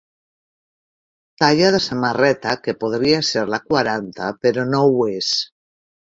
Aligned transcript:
Talla 1.41 1.67
de 1.75 1.81
samarreta 1.87 2.55
que 2.67 2.73
podria 2.83 3.19
ser 3.27 3.43
la 3.55 3.59
quaranta 3.65 4.31
però 4.47 4.65
no 4.71 4.81
ho 4.95 5.05
és. 5.17 5.29